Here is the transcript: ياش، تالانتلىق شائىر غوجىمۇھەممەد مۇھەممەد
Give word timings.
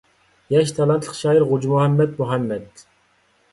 ياش، 0.55 0.71
تالانتلىق 0.77 1.19
شائىر 1.19 1.45
غوجىمۇھەممەد 1.53 2.19
مۇھەممەد 2.25 2.85